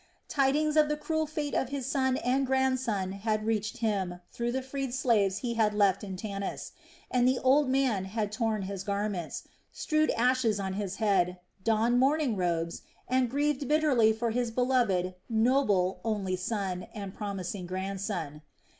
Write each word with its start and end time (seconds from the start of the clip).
Tidings 0.27 0.77
of 0.77 0.89
the 0.89 0.97
cruel 0.97 1.27
fate 1.27 1.53
of 1.53 1.69
his 1.69 1.85
son 1.85 2.17
and 2.17 2.47
grandson 2.47 3.11
had 3.11 3.45
reached 3.45 3.77
him 3.85 4.19
through 4.31 4.51
the 4.51 4.63
freed 4.63 4.95
slaves 4.95 5.37
he 5.37 5.53
had 5.53 5.75
left 5.75 6.03
in 6.03 6.17
Tanis; 6.17 6.71
and 7.11 7.27
the 7.27 7.37
old 7.37 7.69
man 7.69 8.05
had 8.05 8.31
torn 8.31 8.63
his 8.63 8.83
garments, 8.83 9.43
strewed 9.71 10.09
ashes 10.17 10.59
on 10.59 10.73
his 10.73 10.95
head, 10.95 11.37
donned 11.63 11.99
mourning 11.99 12.35
robes, 12.35 12.81
and 13.07 13.29
grieved 13.29 13.67
bitterly 13.67 14.11
for 14.11 14.31
his 14.31 14.49
beloved, 14.49 15.13
noble, 15.29 16.01
only 16.03 16.35
son 16.35 16.87
and 16.95 17.13
promising 17.13 17.67
grandson. 17.67 18.41